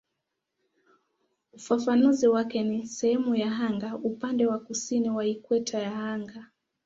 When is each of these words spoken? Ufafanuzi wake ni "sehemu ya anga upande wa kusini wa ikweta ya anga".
Ufafanuzi 1.53 2.27
wake 2.27 2.63
ni 2.63 2.87
"sehemu 2.87 3.35
ya 3.35 3.55
anga 3.55 3.95
upande 4.03 4.47
wa 4.47 4.59
kusini 4.59 5.09
wa 5.09 5.25
ikweta 5.25 5.79
ya 5.79 5.93
anga". 6.05 6.47